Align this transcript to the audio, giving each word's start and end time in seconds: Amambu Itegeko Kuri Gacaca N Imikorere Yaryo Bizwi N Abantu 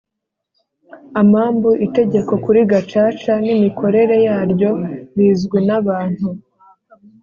Amambu 1.21 1.69
Itegeko 1.85 2.31
Kuri 2.43 2.59
Gacaca 2.71 3.33
N 3.45 3.47
Imikorere 3.55 4.15
Yaryo 4.27 4.71
Bizwi 5.15 5.59
N 5.67 5.69
Abantu 5.79 6.27